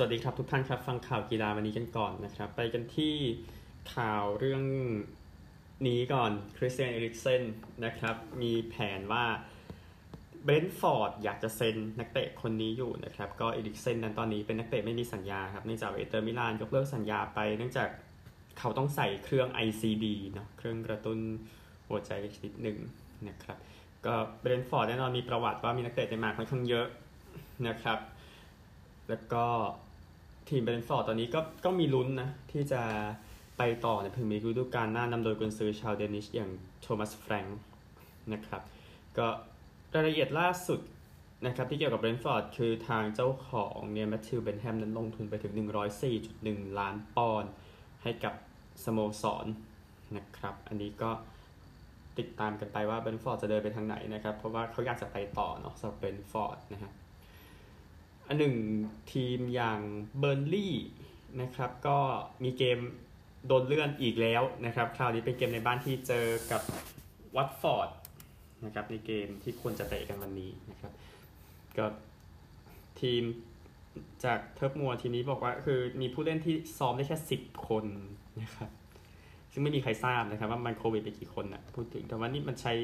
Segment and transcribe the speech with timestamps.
[0.00, 3.14] สวัสดีครับทุกท่านครับ ฟังข่าวกีฬาวันนี้กันก่อนนะครับ ไปกันที่
[3.94, 4.62] ข่าวเรื่อง
[5.86, 7.42] นี้ก่อนคริสเตียนเอริกเซน
[7.84, 9.24] นะครับ มีแผนว่า
[10.44, 17.88] เบรนท์ฟอร์ดอยากจะเซ็นนักเตะคนนี้อยู่นะครับ ก็เอริกเซนนั้นตอนนี้เป็นนักเตะไม่มีสัญญาครับเนื่องจากอินเตอร์มิลานยกเลิกสัญญาไป เนื่องจาก
[18.58, 21.18] เขาต้องใส่เครื่อง ICD เนาะเครื่องกระตุ้น
[21.88, 22.78] หัวใจชนิดหนึ่ง
[23.28, 23.58] นะครับ
[24.06, 26.86] ก็เบรนท์ฟอร์ดแน่นอนมีประวัติว่ามีนักเตะเดนมาร์กค่อนข้างเยอะ
[27.68, 28.00] นะครับ
[29.08, 29.46] แล้วก็
[30.48, 32.82] ทีมเบรนท์ฟอร์ดตอนนี้ก็ก็มีลุ้นนะ ที่จะ
[33.58, 36.50] ไปต่อในพรีเมียร์ลีกฤดูกาลหน้านำโดยกุนซือชาว Danish อย่าง
[36.82, 37.58] โทมัสแฟรงค์
[38.32, 38.62] นะครับ
[39.18, 39.26] ก็
[39.94, 40.80] รายละเอียดล่าสุด
[41.46, 45.52] นะครับที่เกี่ยวกับเบรนท์ฟอร์ดคือทางเจ้าของเนี่ยแมทธิวเบนแฮมนั้นลงทุนไปถึง
[46.14, 47.50] 104.1 ล้านปอนด์
[48.02, 48.34] ให้กับ
[48.84, 49.46] สโมสร
[50.16, 51.10] นะครับ อันนี้ก็
[52.18, 56.92] ติดตามกันไปว่าเบรนท์ฟอร์ดจะเดินไปทางไหนนะครับ เพราะว่าเขาอยากจะไปต่อเนาะสำหรับเบรนท์ฟอร์ดนะฮะ
[58.28, 58.56] อันหนึ่ง
[59.12, 59.80] ทีมอย่าง
[60.18, 60.74] เบอร์นลี่
[61.40, 61.98] นะครับก็
[62.44, 62.78] มีเกม
[63.46, 66.62] โดนเลื่อนอีกแล้วนะครับ คราวนี้เป็นเกมในบ้านที่เจอกับ
[67.36, 67.88] วัตฟอร์ด
[68.64, 70.92] นะครับในเกมที่ควรจะเตะกันวันนี้นะครับ
[71.76, 71.86] ก็
[73.00, 73.22] ทีม
[74.24, 77.84] จากเทิร์ฟมัวทีมนี้บอกว่าคือมีผู้เล่นที่ซ้อมได้แค่สิบคน
[78.42, 78.70] นะครับ
[79.52, 82.74] ซึ่งไม่มีใครทราบนะครับว่ามันโควิดไปกี่คนนะพูดถึงแต่ว่านี่มันใช้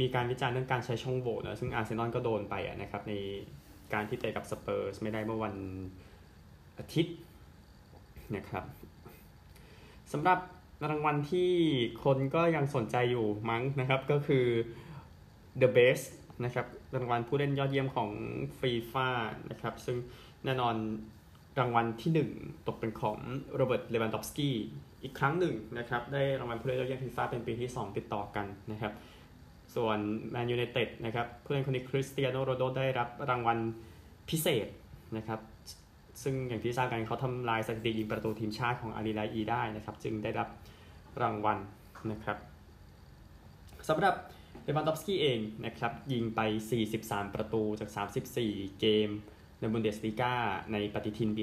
[0.00, 3.14] มีการวิจารณ์เรื่องการใช้ช่องโหว่นะซึ่งอาร์เซนอลก็โดนไปนะครับใน
[3.92, 5.54] การที่เตะกับสเปอร์สไม่ได้เมื่อวัน
[6.78, 7.16] อาทิตย์
[8.36, 8.64] นะครับ
[10.12, 10.38] สำหรับ
[10.90, 11.50] รางวัลที่
[12.04, 14.44] คนก็ยังสนใจอยู่มั้งนะครับก็คือ
[15.60, 16.04] The Best
[16.44, 18.10] นะครับรางวัลผู้เล่นยอดเยี่ยมของ
[18.60, 19.08] ฟีฟ่า
[19.50, 19.96] นะครับซึ่ง
[20.44, 20.74] แน่นอน
[21.58, 23.18] รางวัลที่ 1 ตกเป็นของ
[23.54, 24.54] โรเบิร์ตเลวันดอฟสกี้
[25.02, 28.92] อีกครั้งหนึ่งนะครับได้รางวัลผู้เล่นยอดเยี่ยมฟีฟ่าเป็นปีที่ 2 ติดต่อกันนะครับ
[29.74, 29.98] ส่วน
[30.30, 33.58] แมนยู i นเต็ดนะครับผู้เล่นคนนี้คริสเตียโนโรนัลโดได้รับรางวัล
[34.30, 34.66] พิเศษ
[35.16, 35.40] นะครับ
[36.22, 40.48] ซึ่งอย่างที่ทราบกันเขาทำลายสถิติยิงประตูทีมชาติของอาลีดาอีได้นะครับ จึงได้รับ
[41.22, 41.58] รางวัล
[42.12, 42.38] นะครับ
[43.88, 44.14] สำหรับ
[44.62, 46.40] เลวันดอฟสกี้เองนะครับยิงไป
[46.86, 47.90] 43 ประตูจาก
[48.34, 49.08] 34 เกม
[49.58, 50.34] ในบุนเดสลีกา
[50.72, 51.42] ในปฏิทินปี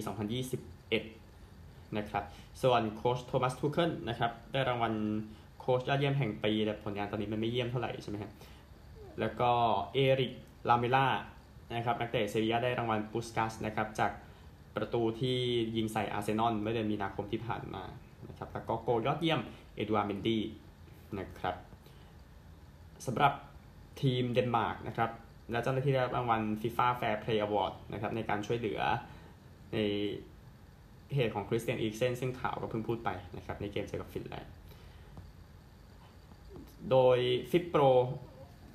[0.78, 2.24] 2021 นะครับ
[2.62, 4.94] ส่วนโค้ชโทมัสทูเคิลนะครับได้รางวัล
[5.62, 8.32] โค้ชยอดเยี่ยมแห่งปีแต่ผลงานตอนนี้มันไม่เยี่ยมเท่าไหร่ใช่ไหมครับ
[9.20, 9.52] แล้วก็
[9.94, 10.34] เอริก
[10.70, 11.08] ลาเมล่า
[11.76, 14.12] นะครับนักเตะเซบียาได้รางวัลปุสกัสนะครับจาก
[14.76, 15.38] ประตูที่
[15.76, 17.84] ยิงใส่อาร์เซนอลเมื่อเดือนมีนาคมที่ผ่านมา
[18.28, 19.42] นะครับแล้วก็โกล์ยอดเยี่ยม
[19.76, 20.42] เอ็ดวาร์เมนดี้
[21.20, 21.56] นะครับ
[23.06, 23.34] สำหรับ
[24.02, 25.10] ทีมเดนมาร์กนะครับ
[25.52, 28.82] และเจ้าหน้าที่ได้รับรางวัล FIFA Fair Play Award นะครับในการช่วยเหลือ
[29.74, 29.78] ใน
[31.16, 34.52] เหตุของคริสเตียนอีกเซนซึ่งข่าวก็เพิ่งพูดไปนะครับในเกมเจอกับฟินแลนด์
[36.92, 37.18] โดย
[37.52, 37.81] ฟิปโปร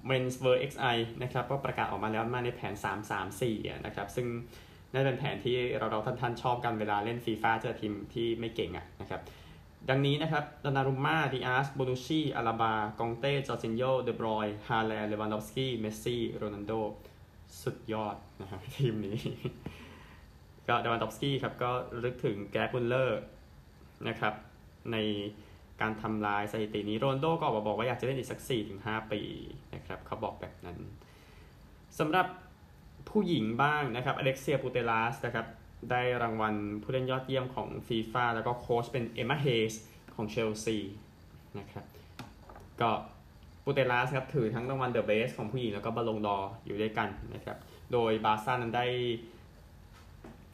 [0.09, 2.75] Menswear XI นะครับก็ประกาศออกมาแล้วมาในแผน
[3.25, 4.27] 3-3-4นะครับซึ่ง
[4.93, 9.21] นั่นเป็นแผนที่เราเราท่านๆ ชอบกันเวลาเล่นฟีฟ่าเจอทีมที่ไม่เก่งอะนะครับ
[9.91, 16.73] ดังนี้นะครับดานารุม่าดิอาสโบนูชีอาราบา กองเต้ จอร์ซินโย เดอบรอยน์ ฮาแลนด์ เลวานดอฟสกี้ เมสซี่ โรนัลโด
[17.63, 19.19] สุดยอดนะครับทีมนี้
[20.69, 21.71] ก็เลวานดอฟสกี้ครับก็
[22.05, 23.21] ระลึกถึงแกร์ดมุลเลอร์
[24.09, 24.35] นะครับ
[24.93, 24.97] ใน
[25.81, 28.41] การทำลายสถิตินี้โรนัลโดก็บอกว่าอยากจะเล่นอีกสัก
[28.77, 29.23] 4-5 ปี
[29.75, 30.79] นะครับเขาบอกแบบนั้น
[31.99, 32.27] สำหรับ
[33.11, 35.47] ผู้หญิงบ้างนะครับอเล็กเซียปูเตลาสนะครับ
[35.91, 39.73] ได้รางวัลผู้เล่นยอดเยี่ยมของฟีฟ่าแล้วก็โค้ชเป็นเอมมาเฮย์ส
[40.15, 40.79] ของเชลซี
[41.59, 41.85] นะครับ
[42.81, 42.91] ก็
[43.65, 47.57] ปูเตลาสครับถือทั้งรางวัล The Best ของผู้หญิงแล้วก็บัลลงดอร์อยู่ด้วยกันนะครับ
[47.93, 48.87] โดยบาซ่านั้นได้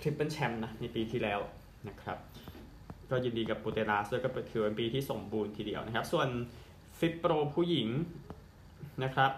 [0.00, 1.41] triple แชมป์นะในปีที่แล้ว
[1.89, 2.19] นะครับ
[3.12, 6.28] ก็ยินดีกับปูเตลาสด้วยก็ถือเป็นปีที่สมบูรณ์ทีเดียวนะครับ ส่วน
[6.98, 7.88] ฟิฟโปรผู้หญิง
[9.04, 9.32] นะครับ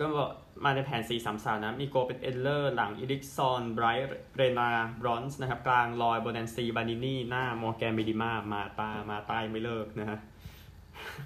[0.00, 0.08] ก็
[0.64, 4.70] มาในแผน 4 3 3 นะ มีโกล์เป็นเอนด์เลอร์ หลังเอริกสันไบรท์เรนาร์
[5.00, 10.18] บรอนส์นะครับ กลางลอยโบนันซีบานินี่ หน้ามอร์แกนเมดิมามาตา มาใต้ไม่เลิกนะฮะ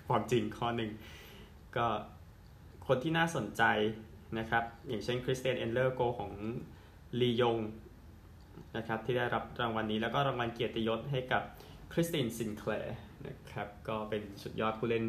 [0.09, 0.91] ความจริงข้อหนึ่ง
[1.77, 1.87] ก็
[2.87, 3.63] คนที่น่าสนใจ
[4.39, 6.33] นะครับ อย่างเช่นคริสเตียนเอลเลอร์โกของ
[7.21, 7.57] ลียง
[8.77, 11.43] นะครับที่ได้รับรางวัลนี้แล้วก็รางวัลเกียรติยศให้กับ
[11.93, 12.97] คริสตินซินแคลร์
[13.29, 15.05] นะครับก็เป็นสุดยอดผู้เล่น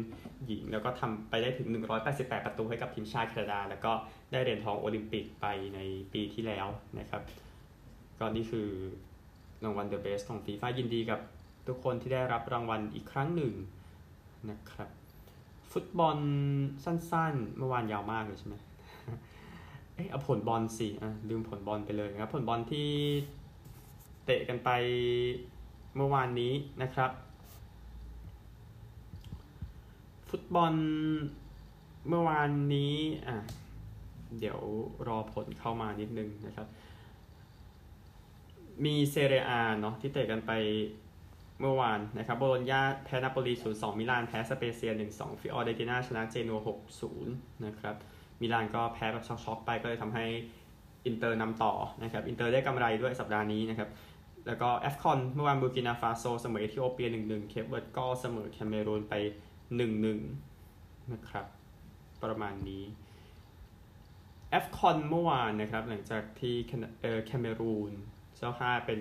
[0.46, 1.68] หญิง แล้วก็ทำไปได้ถึง
[2.06, 3.92] 188 ประตูให้กับทีมชาติแคนาดา แล้วก็
[4.32, 5.80] ได้เหรียญทองโอลิมปิกไปใน
[6.12, 6.66] ปีที่แล้ว
[6.98, 7.22] นะครับ
[8.18, 8.68] ก็นี่คือ
[9.64, 11.20] รางวัล The Best ของฟีฟ่ายินดีกับ
[11.66, 13.52] ทุกคนที่ได้รับรางวัลอีกครั้งหนึ่ง
[14.50, 14.88] นะครับ
[15.72, 16.18] ฟุตบอล
[16.84, 18.56] สั้นๆ เมื่อวานยาวมากเลยใช่ไหม
[19.94, 22.88] เอ๊ะเอาผลบอลสิอะลืมผลบอลไปเลยครับผลบอลที่
[24.24, 24.70] เตะกันไป
[25.96, 26.52] เมื่อวานนี้
[26.82, 27.10] นะครับ
[30.28, 30.74] ฟุตบอล
[32.08, 32.94] เมื่อวานนี้
[33.26, 33.36] อะ
[34.38, 34.60] เดี๋ยว
[35.08, 36.66] รอผลเข้ามานิดนึงนะครับ
[38.84, 40.52] มีเซเรียอาเนาะที่เตะกันไป
[41.60, 46.60] เมื่อวานนะครับ โบโลญญาแพ้นาโปลี0-2 มิลานแพ้สเปเซีย 1-2 ฟิออเรนติน่าชนะเจนัว
[47.12, 47.96] 6-0 นะครับ
[48.40, 50.26] มิลานก็แพ้แบบช็อกๆไปก็เลยทำให้
[51.06, 51.72] อินเตอร์นำต่อ
[52.02, 53.88] นะครับ อินเตอร์ได้กำไรด้วยสัปดาห์นี้นะครับ
[54.46, 59.14] แล้วก็ AFCON เมื่อวานบูร์กินาฟาโซเสมอเอธิโอเปีย 1-1 เคปเวิร์ดก็เสมอแคเมรูนไป
[59.92, 61.46] 1-1 นะครับ
[62.22, 62.84] ประมาณนี้
[64.50, 66.54] AFCON เมื่อวานนะครับ หลังจากที่
[67.26, 67.92] แคเมรูน
[68.36, 69.00] เจ้าภาพเป็น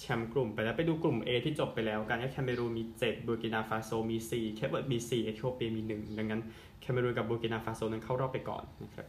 [0.00, 6.42] แชมป์กลุ่มไปแล้วไปดูกลุ่ม A ที่จบไปแล้วกันแคเมรูนมี 7บูร์กินาฟาโซมี4เคปเวิร์ดมี4เอธิโอเปียมี 1 ดังนั้น
[6.80, 9.06] แคเมรูนกับบูร์กินาฟาโซนั้นเข้ารอบไปก่อนนะครับ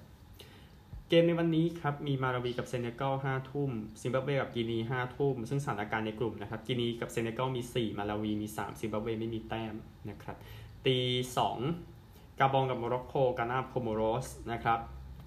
[1.10, 3.72] เกมในวันนี้ครับมีมาลาวีกับเซเนกัล5ทุ่ม
[4.02, 9.74] ซิมบับเวกับกินี5ทุ่ม ซึ่งสถานการณ์ในกลุ่มนะครับกินีกับเซเนกัลมี 4 มาลาวีมี 3 ซิมบับเวไม่มีแต้ม
[10.10, 10.38] นะครับ
[10.86, 10.98] ตี
[11.68, 14.80] 2กาบองกับโมร็อกโกกานาคอโมรอสนะครับ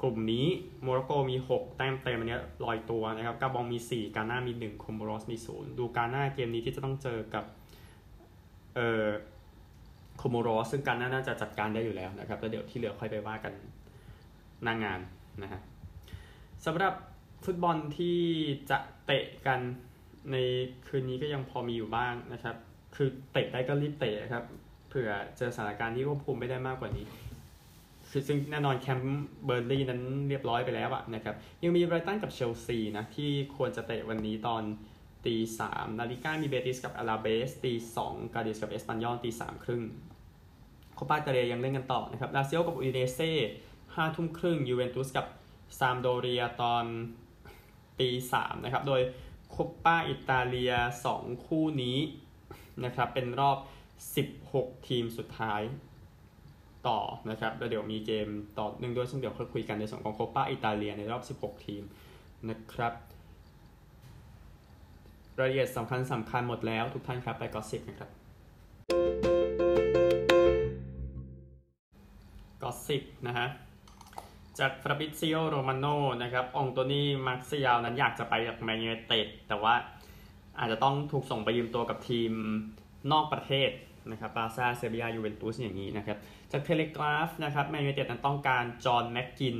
[0.02, 0.46] กลุ่มนี้
[0.82, 7.44] โมร็อกโกมี 6 แต้มเต็มอันนี้ลอยตัวนะครับกาบองมี 4 กานามี1คอโมรอสมี 0 ดูกาหน้าเกมนี้ที่จะต้องเจอกับ
[8.74, 9.06] เอ่อ
[10.20, 13.52] คอโมรอสซึ่งกานาน่าจะจัดการได้อยู่แล้วนะครับแล้วเดี๋ยวที่เหลือค่อยไปว่ากัน
[14.64, 15.00] หน้างงาน
[15.42, 15.60] นะฮะ
[16.66, 16.94] สำหรับ
[17.44, 18.18] ฟุตบอลที่
[18.70, 19.60] จะเตะกัน
[20.32, 20.36] ใน
[20.86, 22.56] คืนนี้ก็ยังพอมีอยู่บ้างนะครับ
[22.96, 24.44] คือเตะได้ก็รีบเตะครับ
[24.88, 27.06] เผื่อเจอสถานการณ์ที่ควบคุมไม่ได้มากกว่านี้
[28.10, 34.62] คือซึ่งแน่นอนแคมป์เบิร์นลีย์นั้นเรียบร้อยไปแล้วอะนะครับ ยังมีไบรตันกับเชลซีนะ ที่ควรจะเตะวันนี้ตอน
[35.26, 39.82] ตีสามนาฬิกามีเบติสกับอลาเบสตีสองกาดิสกับเอสปันยอลตีสามครึ่ง
[40.94, 43.32] โคปาอิตาเลียยังเล่นกันต่อนะครับลาซิโอกับอูดิเนเซ่
[43.94, 45.26] ห้าทุ่มครึ่งยูเวนตุสกับ
[45.78, 46.84] ซามโดเรียตอน
[47.98, 49.00] ตีสามนะครับ โดย
[49.50, 50.72] โคปาอิตาเลีย
[51.04, 51.98] สองคู่นี้
[52.84, 53.58] นะครับ เป็นรอบ
[54.26, 55.62] 16 ทีมสุดท้าย
[56.88, 57.00] ต่อ
[57.30, 61.82] นะครับแล้วเดี๋ยวมีเกมต่อหนึ่งด้วยซึ่งเดี๋ยวค่อยคุยกันในส่วนของโคปาอิตาเลียในรอบ 16 ทีม
[62.50, 62.92] นะครับ
[65.38, 68.10] รายละเอียดสำคัญสำคัญหมดแล้วทุกท่านครับ ไปกอสิบนะครับ
[72.62, 73.46] กอสซิปนะฮะ
[74.58, 75.86] จากฟาบริซิโอโรมาโน
[76.22, 79.74] นะครับอองโตนี่มาร์กซิยาลนั้นอยากจะไปจากแมนยูเต็ดแต่ว่า
[80.58, 82.32] อาจจะต้องถูกส่งไปยืมตัวกับทีม
[83.12, 83.70] นอกประเทศ
[84.10, 86.18] นะครับบาซ่าเซบียายูเวนตุสอย่างนี้นะครับ
[86.52, 89.56] จากเทเลกราฟนะครับแมนยูเต็ดนั้นต้องการจอห์นแม็คกินน์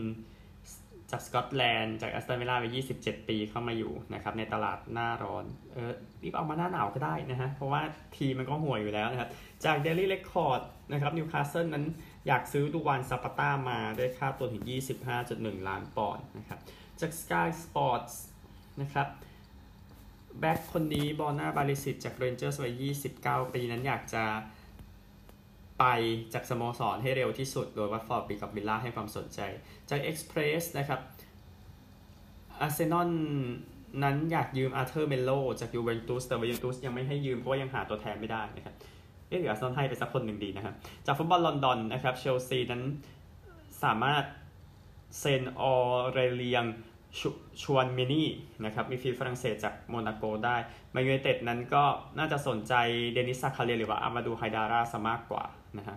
[1.11, 2.67] จากสกอตแลนด์จากแอสตันวิลล่าไป
[2.99, 7.83] 27 ปีเข้ามาอยู่นะครับในตลาดหน้าร้อนเออรีบเอามาหน้าหนาวก็ได้นะฮะ เพราะว่า
[8.17, 9.31] ทีมมันก็ห่วยอยู่แล้วนะครับ
[9.65, 10.61] จากเดลี่เรคคอร์ด
[10.93, 11.85] นะครับนิวคาสเซิลนั้น
[12.27, 14.65] อยากซื้อดูวานซาปาต้ามาได้ค่าตัวถึง
[15.17, 16.59] 25.1 ล้านปอนด์นะครับ
[17.01, 18.15] จาก Sky Sports
[18.81, 19.09] นะครับ
[20.41, 22.83] แบ็คคนนี้บอร์นาบาริซิชจากเรนเจอร์สวัย
[23.25, 24.25] 29 ปีนั้นอยากจะ
[25.79, 25.85] ไป
[26.35, 29.41] จากสโมสรให้เร็วที่สุด โดยวัตฟอร์ดปีกับวิลล่าให้ความสนใจ
[29.91, 31.01] จากเอ็กซ์เพรสนะครับ
[32.61, 33.11] อาร์เซนอล
[34.03, 35.31] นั้นอยากยืมอาร์เธอร์เมโล
[35.61, 38.75] จากยูเวนตุสแต่ยูเวนตุสยังไม่ให้ยืมเพราะว่ายังหาตัวแทนไม่ได้นะครับ
[39.29, 40.75] เอ๊ะหรืออาร์เซนอลให้ไปสักคนหนึ่งดีนะครับ
[41.07, 42.83] จากฟุตบอลลอนดอนนะครับเชลซีนั้น
[43.83, 44.25] สามารถ
[45.19, 45.75] เซ็นออ
[46.13, 46.65] เรเลียง
[47.63, 48.29] ชูอาเมนี่
[48.65, 50.57] นะครับมิดฟิลด์ฝรั่งเศสจากโมนาโกได้
[50.95, 51.85] แมนยูไนเต็ดนั้นก็
[52.19, 52.75] น่าจะสนใจ
[53.13, 55.45] เดนิสซาคาเรียหรือว่าอามาดูไฮดาร่าซะมากกว่า
[55.79, 55.97] นะฮะ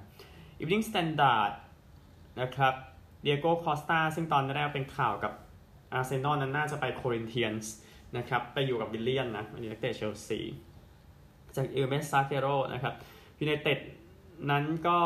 [0.59, 1.51] อีฟนิ่งสแตนดาร์ด
[2.41, 2.73] นะครับ
[3.23, 5.33] เดียโก้คอสตาซึ่งตอนแรกเป็นข่าวกับ
[5.93, 7.73] อาร์เซนอลนั้นน่าจะไปโครินเธียนส์
[8.17, 10.39] นะครับไปอยู่กับวิลเลียนนะอันนี้นักเตะเชลซี
[11.55, 12.93] จากอิลเมสซาเคโรนะครับ
[13.39, 13.79] ยูไนเต็ด
[14.49, 14.99] นั้นก็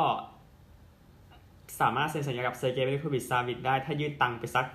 [1.79, 4.65] สามารถเซ็นสัญญากับเซอร์เกมิลินโควิชซาวิชได้ ถ้ายื่นตังไปสัก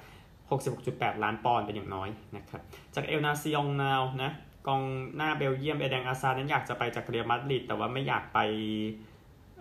[0.51, 2.63] 66.8 ล้านปอนด์เป็นอย่างน้อยนะครับ
[2.95, 4.33] จากเอลนาซิองนาวนะ
[4.67, 4.83] กอง
[5.17, 8.39] หน้าเบลเยียมเอเดนอาซาร์นั้นอยากจะไปจากเรอัลมาดริดแต่ว่าไม่อยากไป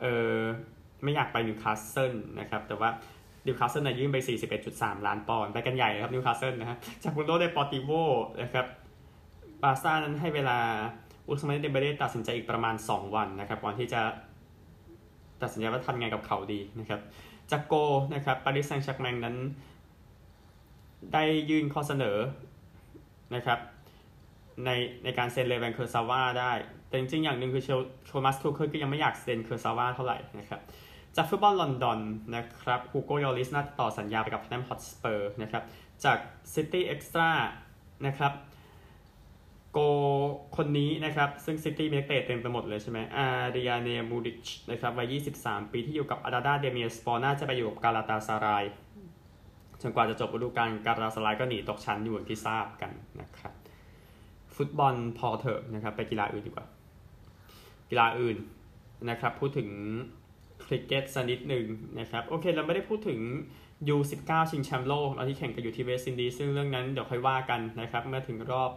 [0.02, 0.38] เออ
[1.04, 2.90] ไม่อยากไปนิวคาสเซิลนะครับแต่ว่า
[3.46, 4.18] นิวคาสเซิลเนี่ยยื่นไป
[4.62, 7.92] 41.3 ล้านปอนด์ไปกันใหญ่ครับนิวคาสเซิลนะฮะจากมุนโดเดปอร์ติโว
[8.42, 8.66] นะครับ
[9.62, 10.58] บาซ่านั้นให้เวลา
[11.28, 14.02] อุสมานเดมเบเล่ตัดสินใจอีกประมาณ 2 วันนะครับก่อนที่จะ
[15.42, 17.00] ตัดสินใจว่าทำไงกับเขาดีนะครับ
[17.52, 17.74] จากโกล
[18.16, 19.36] นะครับปารีสแซงต์แชร์กแมงนั้น
[21.14, 22.18] ได้ยื่นข้อเสนอ
[23.36, 23.60] นะครับ
[24.66, 24.70] ใน
[25.04, 26.54] ในการเซ็นเลแว็งเคอร์ซาวาได้
[26.88, 27.64] แต่จริงๆ อย่างหนึ่งคือ
[28.08, 30.62] โธมัสทูเคิลก็ยังไม่อยากเซ็นเคอร์ซาวาเท่าไหร่นะครับ
[31.16, 32.00] จากฟุตบอลลอนดอน
[32.36, 35.64] นะครับฮูโกโยริสน่าต่อสัญญาไปกับท็อตแนมฮอตสเปอร์นะครับ
[36.04, 36.18] จาก
[36.54, 37.30] ซิตี้เอ็กซ์ตร้า
[38.08, 38.34] นะครับ
[39.74, 39.80] โกล
[40.58, 43.26] คนนี้นะครับ ซึ่งซิตี้มีนักเตะเต็มไปหมดเลยใช่ไหมอา
[43.56, 45.14] ริยาเนตมูริชนะครับวัย
[45.44, 48.64] 23 ปีที่อยู่กับอาดานาเดเมียร์สปอร์น่าจะไปอยู่กับกาลาตาซาราย
[49.82, 53.54] จนกว่าจะจบฤดูกาลกาลาตาซารายก็หนีตกชั้นอยู่อย่างที่ทราบกันนะครับ
[54.56, 56.66] ฟุตบอลพอเถอะนะครับ ไปกีฬาอื่นดีกว่า
[57.90, 58.38] กีฬาอื่น
[59.10, 59.70] นะครับ พูดถึง
[60.66, 61.66] คริกเก็ตสักนิดหนึ่ง
[62.00, 63.20] นะครับ โอเค เราไม่ได้พูดถึง
[63.96, 68.72] U19 ชิงแชมป์โลกเราที่แข่งกันอยู่ที่เวสต์อินดีซึ่งเรื่องนั้นเดี๋ยวค่อยว่ากันนะครับ เมื่อถึงรอบ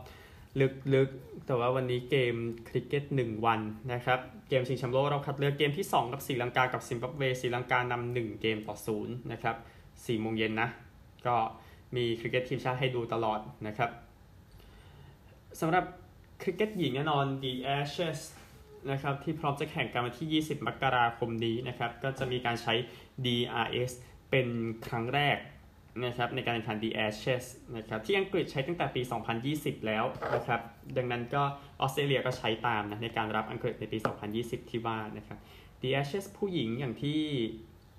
[0.94, 2.34] ลึกๆ แต่ว่าวันนี้เกม
[2.68, 3.60] คริกเก็ต 1 วัน
[3.92, 4.18] นะครับ
[4.48, 9.56] เกมชิงแชมป์โลกเราคัดเลือกเกมที่ 2 กับศรีลังกา กับซิมบับเวศรีลังกานำ1เกมต่อศูนย์นะครับ
[9.88, 10.68] 4โมงเย็นนะ
[11.26, 11.36] ก็
[11.96, 13.90] มีคริกเก็ตทีมชาติให้ดูตลอดนะครับ
[15.60, 15.84] สำหรับ
[16.42, 18.20] คริกเก็ตหญิงแน่นอน The Ashes
[18.90, 22.74] นะครับที่พร้อมจะแข่งกันวันที่ 20 มกราคมนี้นะครับก็จะมีการใช้
[23.24, 23.92] DRS
[24.30, 24.46] เป็น
[24.86, 25.38] ครั้งแรก
[26.04, 27.44] นะครับในการแข่งขัน The Ashes
[27.76, 29.02] นะครับที่อังกฤษใช้ตั้งแต่ปี
[29.44, 30.60] 2020 แล้วนะครับ
[30.96, 31.42] ดังนั้นก็
[31.80, 33.98] ออสเตรเลียก็ใช้ตามนะในการรับอังกฤษในปี
[34.34, 35.38] 2020 ที่ว่านะครับ
[35.82, 37.20] The Ashes ผู้หญิงอย่างที่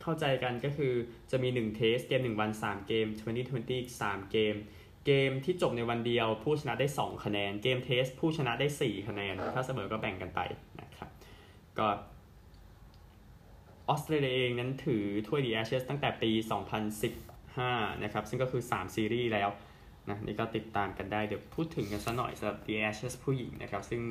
[0.04, 0.94] เข้าใจกันก็คือ
[1.32, 3.08] จะมี 1 เทสเกม 1 วัน 3 เกม
[3.40, 4.56] 2020อีก3เกม
[5.06, 10.40] เกมที่จบในวันเดียว ผู้ชนะได้ 2 คะแนน เกมเทสผู้ชนะได้ 4 คะแนน ถ้าเสมอก็แบ่งกันไป
[10.82, 11.10] นะครับ
[11.80, 11.88] ก็
[13.90, 16.32] ออสเตรเลียเองนั้นถือถ้วย The Ashes ตั้งแต่ปี
[17.18, 19.50] 2015 นะครับ ซึ่งก็คือ 3 ซีรีส์แล้ว
[20.10, 24.02] นะนี่ก็ติดตามกันได้ เดี๋ยวพูดถึงกันสักหน่อยสำหรับ The Ashes ผู้หญิงนะครับ ซึ่ง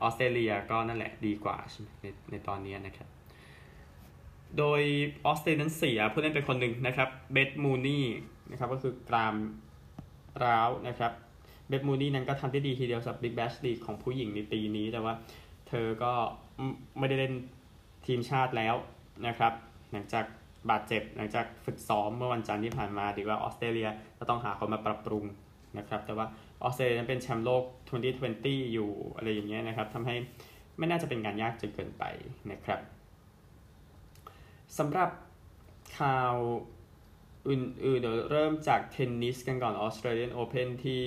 [0.00, 1.56] ออสเตรเลียก็นั่นแหละดีกว่า
[2.00, 3.08] ในในตอนนี้นะครับ
[4.58, 4.80] โดย
[5.26, 8.06] ออสเตรเลียนั้นเสียผู้เล่นเป็นคนหนึ่งนะครับเบธมูนี่
[8.50, 9.34] นะครับก็คือกราม
[10.44, 11.12] ร้าวนะครับ
[11.68, 15.14] เบธมูนี่นั้นก็ทำได้ดีทีเดียวสำหรับ Big Bash League ของผู้หญิงในปีนี้ แต่ว่า
[15.68, 16.12] เธอก็
[16.98, 17.34] ไม่ได้เล่น
[18.06, 18.74] ทีมชาติแล้ว
[19.26, 19.52] นะครับ
[19.92, 20.24] หลังจาก
[20.70, 25.24] บาดเจ็บหลังจากฝึกซ้อมเมื่อวันจันทร์ที่ผ่านมาถือว่าออสเตรเลียก็ต้องหาคนมาปรับปรุง
[25.78, 26.26] นะครับแต่ว่า
[26.62, 27.64] ออสเตรเลียนั้นเป็นแชมป์โลก
[28.18, 30.14] 2020 อยู่อะไรอย่างเงี้ยนะครับทำให้
[30.78, 32.04] ไม่น่าจะเป็นงานยากจนเกินไป
[32.52, 32.80] นะครับ
[34.78, 35.10] สำหรับ
[35.98, 36.34] ข่าว
[37.48, 41.02] อื่นๆเดี๋ยวเริ่มจากเทนนิสกันก่อนออสเตรเลียนโอเพนที่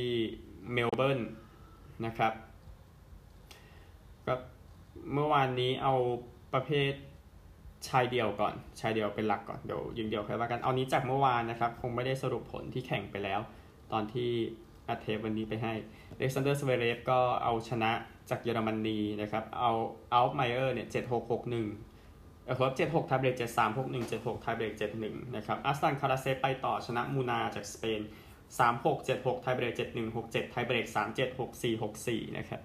[0.73, 1.19] เมลเบิร์น
[2.05, 2.33] นะครับ
[4.25, 4.33] ก็
[5.13, 5.93] เมื่อวานนี้เอา
[6.53, 6.93] ประเภท
[7.87, 13.39] ชายเดียวก่อน ชายเดียวเป็นหลักก่อน เดี๋ยวยิงเดียวค่อยว่ากัน เอานี้จากเมื่อวานนะครับ คงไม่ได้สรุปผลที่แข่งไปแล้ว
[13.91, 14.31] ตอนที่
[14.87, 15.73] อัดเทปวันนี้ไปให้
[16.17, 17.91] เล็กซานเดอร์สเวเรฟก็เอาชนะ
[18.29, 19.71] จากเยอรมนีนะครับ เอา
[20.13, 21.65] อัลไมเออร์เนี่ยเจ็ดหกหกหนึ่ง
[22.45, 28.01] เออครับเจ็ดหกไทเบรกเจ็ดสามหกหนึ่งเจ็ดหกไทเบรกเจ็ดหนึ่งนะครับอัสตันคาราเซไปต่อชนะมูนาจากสเปน
[28.59, 32.61] สามหกเจ็ดหกไทเบรกเจ็ดหนึ่งหกเจ็ดไทเบรกสามเจ็ดหกสี่หกสี่นะครับ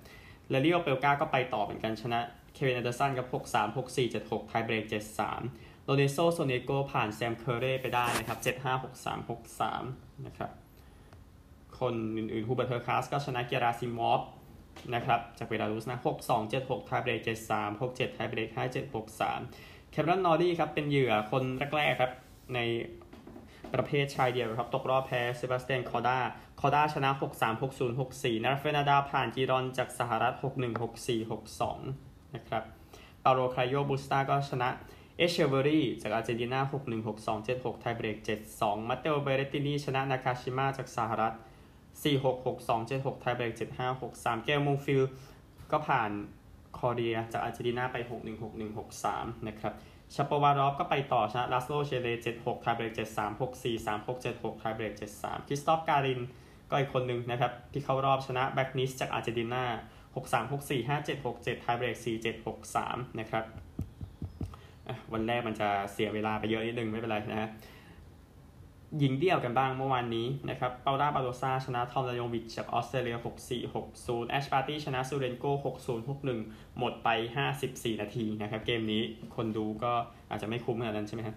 [0.51, 2.21] แลลิโอเปลกาก็ไปต่อเหมือนกันชนะ
[2.55, 10.51] เควินอันเดอร์สันกับ6 3 6 4 7 6ไทเบรก7 3โรเนโซโซเนโกผ่านแซมเคอร์เร่ไปได้นะครับ7 5 6 3 6 3นะครับ
[11.81, 14.21] คนอื่นๆฮูเบิร์ตเฮอร์คาชก็ชนะเกียราซิมอฟ
[14.95, 19.07] นะครับจากเบลารุสนะ 6 2 7 6ไทเบรก7 3 6 7ไทเบรก5 7 6
[19.41, 21.43] 3 แคเมรอนนอร์รี่ครับเป็นเหยื่อคน
[21.77, 22.13] แรกๆครับ
[22.55, 22.59] ใน
[23.75, 26.19] ประเภทชายเดียวครับ ตกรอบแพ้เซบาสเตียนคอด้า
[26.61, 31.33] คอด้าชนะ 6 3 6 0 6 4ราฟาเอลนาดาลผ่านจีรอนจากสหรัฐ 6 1 6 4 6
[31.81, 32.65] 2 นะครับ
[33.25, 34.69] ปาโบลคาร์เรโนบูสตาก็ชนะ
[35.17, 41.35] เอตเชเวอร์รี่จากอาร์เจนตินา 6 1 6 2 7 6 ไทเบรก 7 2มัตเตโอเบร์เรตตินีชนะนากาชิมะจากสหรัฐ
[41.93, 45.03] 4 6 6 2 7 6 ไทเบรก7 5 6 3 กาแอลมงฟิล
[45.73, 46.11] ก็ผ่าน
[46.79, 49.75] คอเรียจากอาร์เจนตินาไป 6 1 6 1 6 3 นะครับ
[50.15, 56.21] ชาโปวาลอฟก็ไปต่อชนะลาสโลเจเร7-6ไทเบรก7-3 6-4 3-6 7-6ไทเบรก7-3คริสตอฟการิน
[56.71, 59.65] ก็อีกคนหนึ่งนะครับ ที่เข้ารอบชนะแบ็กนิสจากอาร์เจนตินา
[60.15, 63.45] 6-3 6-4 5-7 6-7ไทเบรก4-7 6-3 นะครับ
[65.13, 67.51] วันแรกมันจะเสียเวลาไปเยอะนิดนึงไม่เป็นไรนะฮะ
[68.99, 77.09] หญิงเดี่ยวกันบ้างเมื่อวานนี้นะครับเปาล่าบาโดซ่าชนะทอมยาโนวิชจากออสเตรเลีย 6-4 6-0 แอชบาร์ตี้ชนะซูเรนโก6-0 6-1 หมดไป
[77.57, 79.03] 54 นาทีนะครับเกมนี้
[79.37, 79.93] คนดูก็
[80.31, 81.37] อาจจะไม่คุ้มขนาดนั้นใช่ไหมครับ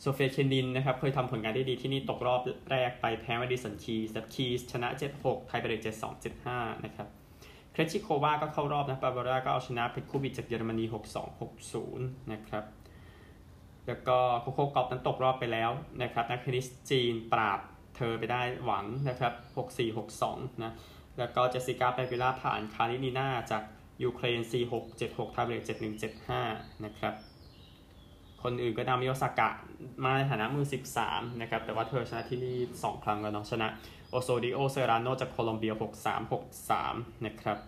[0.00, 4.88] โซเฟียเคนินนะครับเคยทำผลงานได้ดีที่นี่ตกรอบแรกไปแพ้มาดิสันคีสคีสชนะ
[5.20, 7.08] 7-6 ไทยไปเลย7-2 7-5 นะครับ
[7.72, 11.40] เครชิโควาก็เข้ารอบนะบาบาร่าก็เอาชนะเพทโควิชากเยอรมนี 6-2
[11.80, 12.64] 6-0 นะครับ
[13.86, 15.70] แล้วก็โคโค่กอฟฟ์นั้นตกรอบไปแล้ว
[16.02, 17.60] นะครับนักเทนนิสจีนปราบ
[17.96, 19.32] เธอไปได้หวังนะครับ
[19.94, 20.72] 6-4-6-2 นะ
[21.18, 23.62] แล้วก็เจสสิก้าเปกูล่าผ่านคาลินีนาจาก
[24.02, 25.94] ยูเครน 4-6 7-6ไทเบรก7-1
[26.38, 27.14] 7-5 นะครับ
[28.42, 29.50] คนอื่นก็นามิโอซากะ
[30.04, 30.66] มาในฐานะมือ
[31.02, 33.68] 13 นะครับ แต่ว่าเธอชนะที่นี่ 2 ครั้งแล้วเนาะชนะ
[34.10, 36.32] โอโซริโอเซร์ราโนจากโคลอมเบีย 6-3
[36.72, 37.58] 6-3 นะครับ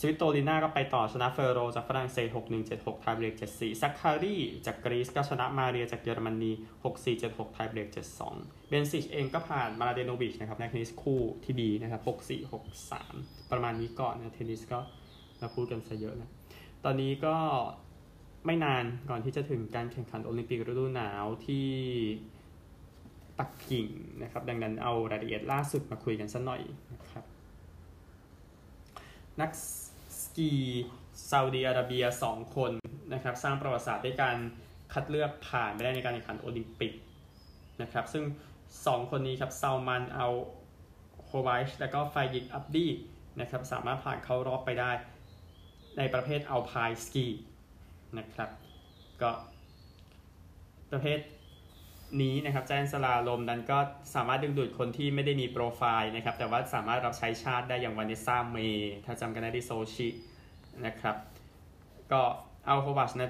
[0.00, 2.28] สวิตโตลิน่าก็ไปต่อชนะเฟโรจากฝรั่งเศส
[2.68, 4.36] 6-1-7-6ไทเบรก7-4ซักคารี
[4.66, 6.52] จากกรีซก็ชนะมาเรียจากเยอรมนี
[7.04, 7.88] 6-4-7-6ไทเบรก
[8.28, 12.02] 7-2 เบนซิชเองก็ผ่านมามลาเดโนวิชนะครับในเทนนิสคู่ที่ดีนะครับ
[12.78, 14.78] 6-4-6-3 ประมาณนี้ก่อนนะเทนนิสก็
[15.38, 16.30] เราพูดกันซะเยอะนะ
[16.84, 17.36] ตอนนี้ก็
[18.46, 21.66] ไม่นานก่อนที่จะถึงการแข่งขันโอลิมปิกฤดูหนาวที่
[23.38, 23.86] ปักกิ่ง
[24.22, 26.60] นะครับ ดังนั้นเอารายละเอียดล่าสุดมาคุยกันสักหน่อย
[26.92, 27.24] นะครับ
[29.40, 29.46] นั
[30.38, 30.52] กกีฬา
[31.30, 32.72] ซาอุดีอาระเบีย 2 คน
[33.14, 34.36] นะครับสร้างประวัติศาสตร์ด้วยการ
[34.92, 36.92] คัดเลือกผ่านไปได้ในการแข่งขันโอลิมปิก
[37.82, 38.24] นะครับซึ่ง
[38.66, 42.90] 2 คนนี้ครับซัลมานอัลโฮไวช์แล้วก็ฟายิกอับดี้
[43.40, 44.92] นะครับสามารถผ่านเข้ารอบไปได้
[45.98, 47.26] ในประเภทอัลไพน์สกี
[48.18, 48.50] นะครับ
[49.22, 49.30] ก็
[50.90, 51.18] ประเภท
[52.22, 53.78] นี้นะครับแจนสลาลมนั้นก็
[54.14, 60.08] สามารถดึงดูดคนที่ไม่ได้มีโปรไฟล์นะครับ แต่ว่าสามารถรับใช้ชาติได้อย่างวานเนซ่าเมย์ถ้าจำกันได้ที่โซชิ
[60.86, 61.16] นะครับ
[62.12, 62.20] ก็
[62.66, 63.28] เอาโควัชนะ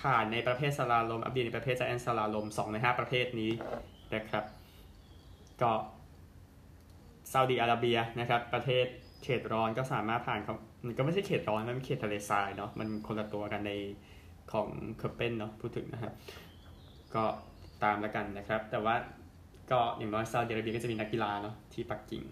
[0.00, 3.50] ผ่านในประเภทสลาลม อับดีในประเภทแจนสลาลม 2 ใน 5 ประเภทนี้
[4.14, 4.44] นะครับ
[5.62, 5.72] ก็
[7.32, 8.86] ซาอุดีอาระเบียนะครับ ประเทศ
[9.22, 10.56] เขตร้อนก็สามารถผ่านเขา
[10.86, 13.72] มันก็ไม่ใช่เขตร้อน มันเป็นเขตทะเลทรายเนาะมันคนละตัวกันใน
[14.52, 14.68] ของ
[14.98, 16.14] เคอร์เปนเนาะพูดถึงนะครับ
[17.14, 17.24] ก็
[17.84, 18.94] ตามแล้วกันนะครับ แต่ว่า
[19.70, 22.24] ก็อย่างน้อยซาอุดิอาระเบียก็จะมีนักกีฬาเนาะที่ปักกิ่ง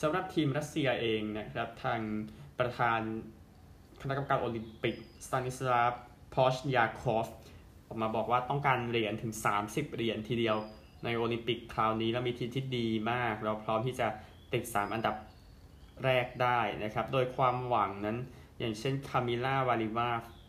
[0.00, 2.00] สำหรับทีมรัสเซียเองนะครับ ทาง
[2.58, 3.00] ประธาน
[4.02, 4.96] คณะกรรมการโอลิมปิก
[5.26, 5.92] สตานิสลาฟ
[6.34, 7.28] พอซด์นยาคอฟ
[7.86, 9.32] ออกมาบอกว่าต้องการเหรียญถึง
[9.64, 10.56] 30 เหรียญทีเดียว
[11.04, 14.08] ในโอลิมปิกคราวนี้แล้วมีทีมที่ดีมาก เราพร้อมที่จะ
[14.52, 15.16] ติด 3 อันดับ
[16.04, 18.18] แรกได้นะครับ โดยความหวังนั้น
[18.58, 20.08] อย่างเช่นคามิล่าวาลิเอวา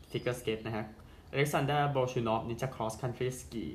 [0.10, 0.86] ฟิกเกอร์สเกตนะฮะ
[1.34, 3.66] อเล็กซานเดอร์บอลชูนอฟนิจะครอสคันทรีสกี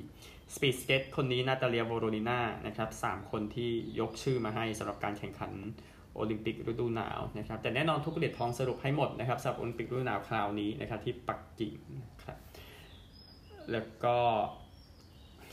[0.55, 5.51] สปีดสเก็ตคนนี้นาตาเลียโวโรนิน่านะครับสามคนที่ยกชื่อมาให้สำหรับการแข่งขัน
[6.15, 11.75] โอลิมปิกฤดูหนาวนะครับแต่แน่นอนทุกเหรียญทองสรุปให้หมดนะครับสำหรับโอลิมปิกฤดูหนาวคราวนี้นะครับที่ปักกิ่ง
[12.23, 12.37] ครับ
[13.71, 14.17] แล้วก็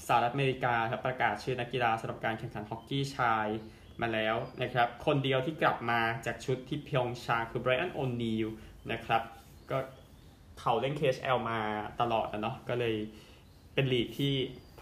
[0.07, 3.47] สหรัฐอเมริกาครับประกาศชื่อนักกีฬาสำหรับการแข่งขันฮอกกี้ชาย
[4.01, 8.49] มาแล้วนะครับคนเดียวที่กลับมาจากชุดที่เพียงชาคือไบรอันโอนีล
[8.93, 9.23] นะครับ
[9.71, 9.79] ก็
[10.61, 11.59] เขาเล่น KHL มา
[12.01, 12.95] ตลอดนะเนาะก็เลย
[13.75, 14.33] เป็นลีกที่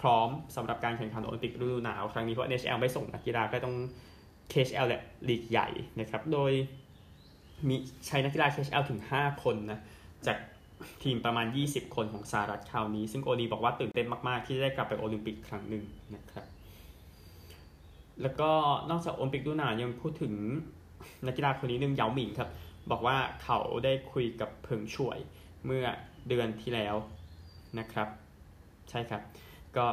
[0.00, 3.76] พร้อมสำหรับการแข่งขันโอลิมปิกฤดูหนาวครั้งนี้เพราะ NHL ไม่ส่งนักกีฬาก็ต้อง
[4.52, 5.68] KHL แหละลีกใหญ่
[6.00, 6.52] นะครับ โดย
[7.68, 7.76] มี
[8.06, 9.80] ใช้นักกีฬา KHL ถึง 5 คนนะ
[10.26, 10.38] จาก
[11.02, 16.46] ทีมประมาณ 20 คนของสหรัฐคราวนี้ ซึ่งโอนีบอกว่าตื่นเต้นมาก ๆ ที่ได้กลับไปโอลิมปิกครั้งหนึ่งนะครับ
[18.22, 18.50] แล้วก็
[18.90, 20.32] นอกจากโอลิมปิกฤดูหนาวยังพูดถึง
[21.26, 22.50] นักกีฬาคนนี้หนึ่งเยาหมิงครับ
[22.90, 25.18] บอกว่าเขาได้คุยกับเพิงช่วย
[25.66, 25.86] เมื่อ
[26.28, 26.94] เดือนที่แล้ว
[27.78, 28.08] นะครับ
[28.90, 29.22] ใช่ครับ
[29.76, 29.86] ก็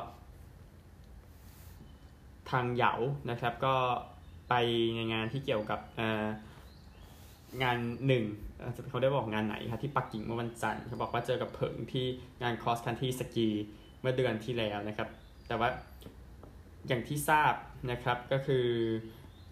[2.52, 2.94] ทางเหยา
[3.30, 3.76] นะครับก็
[4.50, 4.54] ไป
[4.96, 5.80] ในงานที่เกี่ยวกับ
[7.64, 8.24] งานหนึ่ง
[8.90, 12.06] เขาได้บอกงานไหนครับที่ปักกิ่งเมื่อวันจันทร์เขาบอกว่าเจอกับเผิงที่
[12.42, 13.48] งาน cross country ski
[14.00, 15.10] เมื่อเดือนที่แล้วนะครับ
[15.48, 15.70] แต่ว่า
[16.88, 17.54] อย่างที่ทราบ
[17.92, 18.66] นะครับก็คือ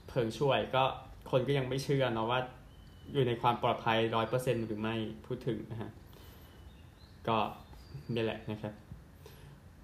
[0.08, 0.84] เผิงช่วยก็
[1.32, 2.39] คนก็ยังไม่เชื่อเนาะว่า
[3.13, 5.89] อยู่ในความปลอดภัยร้อยเปอร์เซ็นหรือไม่พูดถึงนะฮะ
[7.29, 7.37] ก็
[8.15, 8.73] นี่แหละนะครับ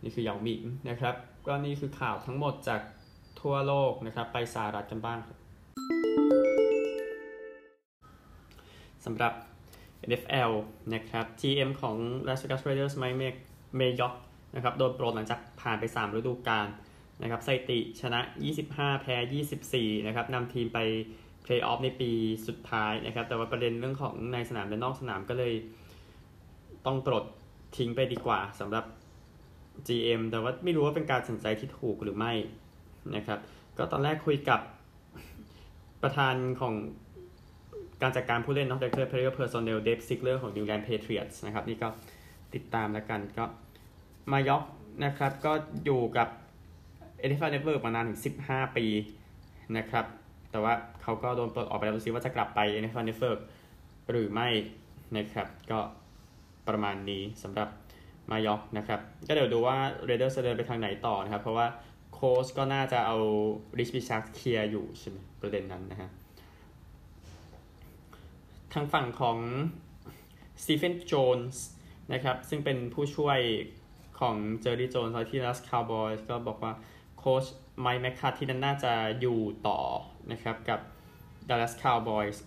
[0.04, 1.16] นี่คือเหยาหมิงนะครับ
[1.48, 2.82] ก็นี่คือข่าวทั้งหมดจาก
[3.42, 5.38] ทั่วโลกนะครับ ไปสหรัฐกันบ้างครับ
[9.06, 9.34] สำหรับ
[10.10, 10.52] NFL
[10.94, 11.96] นะครับ GM ของ
[12.28, 13.18] Las Vegas Raiders ไมค์
[13.78, 14.14] เมยอก
[14.56, 16.68] นะครับโดนปลดหลังจากผ่านไป 3 ฤดูกาล
[17.22, 18.20] นะครับสถิติชนะ
[18.62, 19.16] 25 แพ้
[19.62, 20.80] 24 นะครับนำทีมไป
[21.44, 22.12] เพลย์ออฟในปี
[22.48, 25.54] สุดท้ายนะครับ แต่ว่าประเด็นเรื่องของในสนามและนอกสนามก็เลย
[26.86, 27.26] ต้องปลด
[27.78, 28.86] ทิ้งไปดีกว่าสำหรับ
[29.88, 32.34] GM แต่ว่าไม่รู้ว่าเป็นการตัดสินใจที่ถูกหรือไม่
[33.16, 33.40] นะครับ
[33.78, 34.60] ก็ตอนแรกคุยกับ
[36.04, 36.74] ประธานของ
[38.02, 41.88] การจัดการผู้เล่นนอกจาก player personnel เดฟซีกเลอร์ของนิวอิงแลนด์แพทริออตส์นะครับ นี่ก็
[42.54, 43.46] ติดตามแล้วกันก็
[44.32, 44.64] มายอก
[45.06, 45.52] นะครับ ก็
[45.86, 46.28] อยู่กับ
[47.20, 48.86] เอ f ฟ Network มานานถึง 15 ปี
[49.78, 50.06] นะครับ
[50.52, 53.40] แต่ว่าเขาก็โดนปลดออกไปแล้วดูซิว่าจะกลับไป NFL Network
[54.10, 54.48] หรือไม่
[55.18, 55.80] นะครับ ก็
[56.68, 57.70] ประมาณนี้สำหรับ
[58.32, 61.68] มายอกนะครับ ก็เดี๋ยวดูว่าเรเดอร์จะเดินไปทางไหนต่อนะครับ เพราะว่า
[62.14, 63.18] โค้ชก็น่าจะเอา
[63.80, 66.10] ริชบิชักเคลียร์อยู่ใช่ไหมประเด็นนั้นนะฮะ
[68.74, 69.38] ทางฝั่งของ
[70.64, 71.64] สตีเฟนโจนส์
[72.14, 73.40] นะครับ ซึ่งเป็นผู้ช่วย
[74.20, 76.74] ของเจอร์รี่โจนส์ที่ดัลลัสคาวบอยส์ก็บอกว่า
[77.18, 77.46] โค้ช
[77.82, 79.80] ไมค์แมคคาร์ธีนั้นน่าจะอยู่ต่อ
[80.32, 80.80] นะครับกับ
[81.50, 82.44] ดัลลัสคาวบอยส์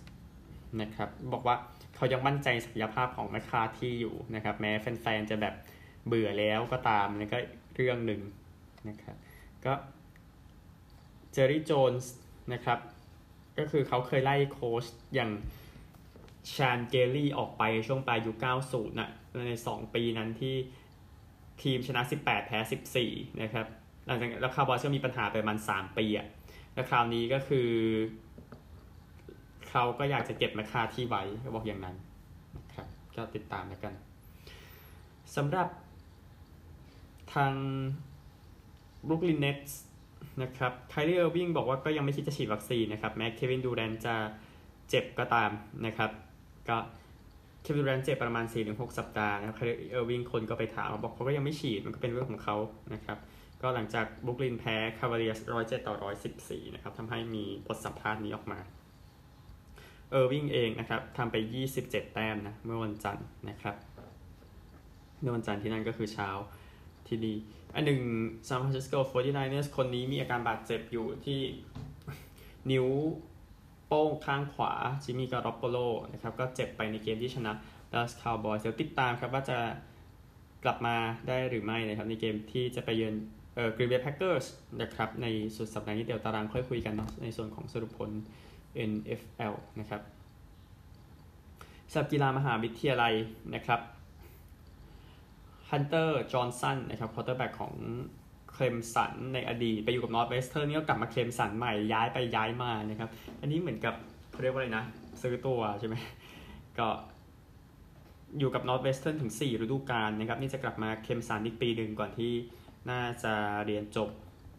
[0.80, 1.56] นะครับ บอกว่า
[1.98, 5.54] เขายังมั่นใจศักยภาพของแมคคาร์ธีอยู่นะครับ แม้แฟนๆจะแบบ
[6.06, 7.38] เบื่อแล้วก็ตามนี่ก็
[7.74, 8.20] เรื่องหนึ่ง
[8.88, 9.16] นะครับ
[9.64, 9.72] ก็
[11.32, 12.12] เจอร์รี่โจนส์
[12.52, 12.78] นะครับ
[13.58, 14.84] ก็คือเขาเคยไล่โค้ช
[15.14, 15.30] อย่าง
[16.54, 18.36] ชานเกลลี่ออกไปช่วงปลายยุค
[18.68, 19.10] 90นะ
[19.48, 20.54] ใน 2 ปีนั้นที่
[21.62, 22.58] ทีมชนะ 18 แพ้
[22.98, 23.66] 14 นะครับ
[24.06, 26.26] หลังจากแล้วคาร์บอยก็มีปัญหาไปประมาณ 3 ปีอะ
[26.74, 27.68] แล้วคราวนี้ก็คือ
[29.70, 31.96] เขาก็อยากจะเก็บมาคาที่ไว้เขาบอกอย่างนั้น
[32.56, 33.94] นะครับก็ติดตามแล้วกัน
[35.36, 35.68] สำหรับ
[37.34, 37.52] ทาง
[39.06, 39.80] บรูกลินเน็ตส์
[40.42, 44.14] นะครับไครีเออร์วิงบอกว่าก็ยังไม่คิดจะฉีดวัคซีนนะครับ แม้เควินดูแรนจะ
[44.90, 45.50] เจ็บก็ตาม
[45.86, 46.10] นะครับ
[46.68, 46.76] ก็
[47.62, 49.56] เควินดูแรนเจ็บประมาณ 4-6 สัปดาห์นะครับ
[49.90, 52.56] เออร์วิงคนก็ไปถามบอกเขาก็ยังไม่ฉีดมันก็เป็นเรื่องของเขา
[52.94, 53.18] นะครับ
[53.62, 58.58] ก็หลังจากบรูกลินแพ้คาวาเลียร์สร้อยเจ็ดต่อร้อยสิบสี่นะครับทำให้มีบทสัมภาษณ์นี้ออกมา
[60.10, 61.36] เออร์วิงเองนะครับทำไป
[61.74, 63.76] 27 แต้มนะเมื่อวันจันทร์นะครับ
[65.20, 66.28] เมื่อวันจันทร์ที่นั่นก็คือเช้า
[67.06, 67.34] ที่ดี
[67.74, 68.00] อันหนึ่ง
[68.48, 71.40] ซานฟรานซิสโก 49ers คนนี้มีอาการบาดเจ็บอยู่ที่
[72.70, 72.86] นิ้ว
[73.86, 74.72] โป้งข้างขวา
[75.04, 75.76] จิมมี่การ์อปโปโล
[76.12, 77.52] นะครับก็เจ็บไปในเกมที่ชนะ
[77.92, 79.58] ดัลลัสคาวบอยเดี๋ยวติดตามครับว่าจะ
[80.64, 80.96] กลับมา
[81.28, 83.14] ได้หรือไม่นะครับในเกมที่จะไปเยือน
[83.54, 84.46] เอ่อกรีนเบย์แพ็คเกอร์ส
[84.82, 88.10] นะครับในสุดสัปดาห์นี้เดี๋ยวตารางค่อยคุยกันเนาะในส่วนของสรุปผล
[88.90, 90.02] NFL นะครับ
[91.90, 93.14] สำหรับกีฬามหาวิทยาลัย
[93.54, 93.80] นะครับ
[95.70, 97.74] ฮันเตอร์ จอห์นสันนะครับควอเตอร์แบ็กของ
[98.52, 103.10] เคลมสันในอดีต ไปอยู่กับนอร์ทเวสเทิร์นนี่ก็กลับมาเคลมสันใหม่ย้ายไปย้ายมานะครับ
[103.40, 103.94] อันนี้เหมือนกับ
[104.30, 104.84] เขาเรียกว่าอะไรนะ
[105.22, 105.96] ซื้อตัวใช่ไหม
[106.78, 106.88] ก็
[108.38, 112.32] อยู่กับนอร์ทเวสเทิร์นถึง 4 ฤดูกาลนะครับ นี่จะกลับมาเคลมสันอีกปีหนึ่งก่อนที่
[112.90, 113.34] น่าจะ
[113.66, 114.10] เรียนจบ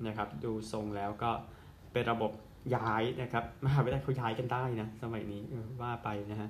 [0.08, 1.32] นะครับ ดูทรงแล้วก็
[1.94, 2.32] เป็นระบบ
[2.76, 5.42] ย้ายนะครับมหาวิทยาลัยเขาย้ายกันได้นะสมัยนี้
[5.82, 6.50] ว่าไปนะฮะ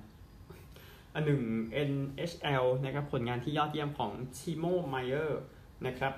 [1.14, 1.42] อันหนึ่ง
[1.90, 5.42] NHL นะครับผลงานที่ยอดเยี่ยมของ Timo Meier
[5.88, 6.14] นะครับ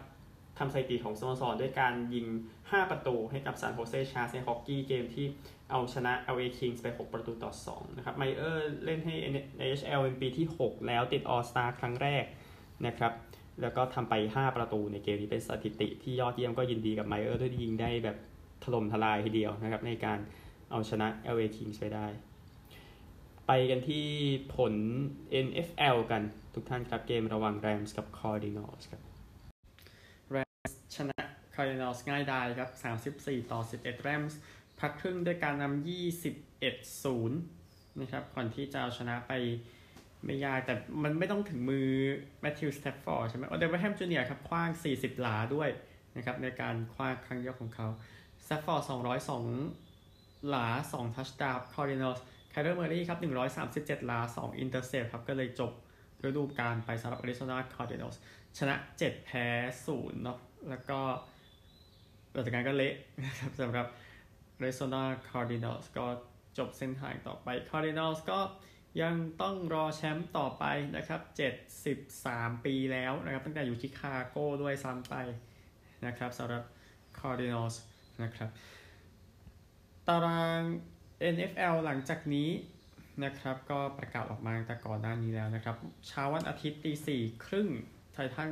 [0.58, 2.28] ทำสถิติของสโมสรด้วยการยิง
[2.60, 5.26] 5 ประตูให้กับ San Jose Sharks ในฮอกกี้เกมที่
[5.70, 9.16] เอาชนะ LA Kings ไป 6 ประตูต่อ 2 นะครับไมเออร์เล่นให้
[9.68, 12.26] NHL เป็นปีที่ 6 แล้วติด All-Star ครั้งแรก
[12.88, 13.14] นะครับ
[13.62, 18.18] แล้วก็ทำไป 5 ประตูในเกมนี้เป็นสถิติที่ยอดเยี่ยมก็ยินดีกับไมเออร์ด้วยที่ยิงได้แบบ
[18.64, 20.20] ถล่มทลายทีเดียวนะครับ ในการ
[20.72, 22.08] เอาชนะ LA Kings ไปได้
[23.48, 24.06] ไปกันที่
[24.56, 24.74] ผล
[25.46, 26.22] NFL กัน
[26.54, 29.02] ทุกท่านครับเกมระหว่าง Rams กับ Cardinals ครับ
[30.36, 31.20] Rams ชนะ
[31.56, 32.70] Cardinals ง่ายดายครับ
[33.16, 34.34] 34 ต่อ 11 Rams
[34.80, 35.88] พักครึ่งด้วยการนำ
[36.30, 37.30] 21 0
[38.02, 39.32] นะครับ ก่อนที่จะเอาชนะไป
[40.26, 41.88] ไม่ยาก แต่มันไม่ต้องถึงมือ
[42.42, 45.70] Matthew Stafford ใช่ไหม Odell Beckham Jr.ครับขว้าง 40 หลาด้วย
[46.16, 47.88] นะครับในการขว้างครั้งเดียวของเขา
[48.52, 48.84] Stafford
[49.48, 52.14] 202หลา2ทัชดาวน์ Cardinals
[52.50, 53.20] Kyler Murray ครับ
[53.62, 55.72] 137หลา2 intercept ครับก็เลยจบ
[56.24, 58.18] ฤดูกาลไปสำหรับ Arizona Cardinals
[58.58, 59.48] ชนะ7แพ้
[59.86, 60.38] 0เนาะ
[60.70, 61.00] แล้วก็
[62.32, 63.88] หลังจากนั้นก็เละนะครับสำหรับ
[64.60, 66.06] Arizona Cardinals ก็
[66.58, 68.40] จบเส้นทางต่อไป Cardinals ก็
[69.02, 70.64] ยังต้องรอแชมป์ต่อไป
[70.96, 71.22] นะครับ
[71.94, 75.16] 73 ปีแล้วนะครับ ตั้งแต่อยู่ที่คาโก้ด้วยซ้ำไป
[76.06, 76.64] นะครับสำหรับ
[77.20, 77.76] Cardinals
[78.24, 78.50] นะครับ
[80.08, 80.62] ตาราง
[81.34, 82.50] NFL หลังจากนี้
[83.24, 85.76] นะครับ ก็ประกาศออกมาแต่ก่อนหน้านี้แล้วนะครับ
[86.08, 87.68] เช้าวันอาทิตย์ตีสี่ครึ่ง
[88.14, 88.50] ไททัน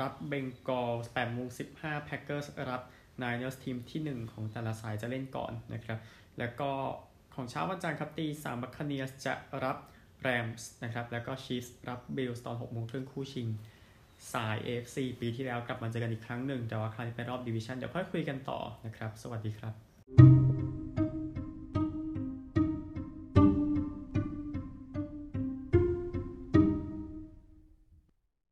[0.00, 2.82] รับ Bengals 8โมง15 Packers รับ
[3.22, 5.98] Niners ทีมที่ 1 ของแต่ละสายจะเล่นก่อนนะครับ
[6.38, 6.70] แล้วก็
[7.34, 9.76] ของเช้าวันจันทร์ครับตีสาม Buccaneers จะรับ
[10.20, 13.46] Rams นะครับ แล้วก็ Chiefs รับ Bills ตอน6โมงครึ่งคู่ชิง
[14.32, 19.89] สาย AFC ปีที่แล้วกลับมาเจอกันอีกครั้งหนึ่ง แต่ว่าครั้งนี้เป็นรอบ division เดี๋ยวค่อยคุยกันต่อนะครับ สวัสดีครับ